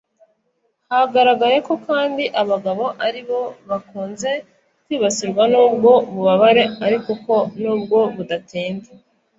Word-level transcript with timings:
Hagaragaye 0.93 1.57
ko 1.67 1.73
kandi 1.87 2.23
abagabo 2.41 2.83
ari 3.05 3.21
bo 3.27 3.41
bakunze 3.69 4.29
kwibasirwa 4.85 5.43
n’ubwo 5.51 5.91
bubabare 6.13 6.63
ariko 6.85 7.09
ko 7.25 7.35
nubwo 7.61 7.97
budatinda 8.15 8.89